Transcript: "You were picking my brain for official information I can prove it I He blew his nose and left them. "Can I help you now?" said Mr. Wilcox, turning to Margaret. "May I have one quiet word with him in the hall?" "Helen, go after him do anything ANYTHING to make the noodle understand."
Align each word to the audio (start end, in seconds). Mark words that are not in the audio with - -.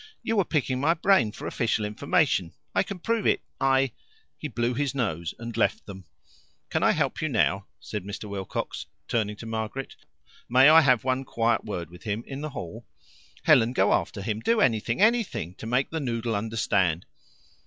"You 0.23 0.35
were 0.37 0.45
picking 0.45 0.79
my 0.81 0.95
brain 0.95 1.31
for 1.31 1.45
official 1.45 1.85
information 1.85 2.53
I 2.73 2.81
can 2.81 2.97
prove 2.97 3.27
it 3.27 3.43
I 3.59 3.91
He 4.35 4.47
blew 4.47 4.73
his 4.73 4.95
nose 4.95 5.35
and 5.37 5.55
left 5.55 5.85
them. 5.85 6.05
"Can 6.71 6.81
I 6.81 6.93
help 6.93 7.21
you 7.21 7.29
now?" 7.29 7.67
said 7.79 8.03
Mr. 8.03 8.27
Wilcox, 8.27 8.87
turning 9.07 9.35
to 9.35 9.45
Margaret. 9.45 9.95
"May 10.49 10.69
I 10.69 10.81
have 10.81 11.03
one 11.03 11.23
quiet 11.23 11.65
word 11.65 11.91
with 11.91 12.01
him 12.01 12.23
in 12.25 12.41
the 12.41 12.49
hall?" 12.49 12.87
"Helen, 13.43 13.73
go 13.73 13.93
after 13.93 14.23
him 14.23 14.39
do 14.39 14.59
anything 14.59 15.01
ANYTHING 15.03 15.53
to 15.59 15.67
make 15.67 15.91
the 15.91 15.99
noodle 15.99 16.35
understand." 16.35 17.05